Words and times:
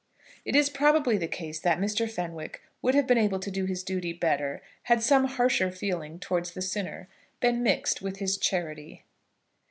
It 0.45 0.55
is 0.55 0.71
probably 0.71 1.19
the 1.19 1.27
case 1.27 1.59
that 1.59 1.77
Mr. 1.77 2.09
Fenwick 2.09 2.63
would 2.81 2.95
have 2.95 3.05
been 3.05 3.19
able 3.19 3.37
to 3.39 3.51
do 3.51 3.65
his 3.65 3.83
duty 3.83 4.13
better, 4.13 4.63
had 4.85 5.03
some 5.03 5.25
harsher 5.25 5.71
feeling 5.71 6.17
towards 6.17 6.53
the 6.55 6.61
sinner 6.63 7.07
been 7.39 7.61
mixed 7.61 8.01
with 8.01 8.17
his 8.17 8.35
charity. 8.37 9.03